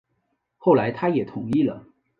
[0.57, 1.85] 后来他也同意了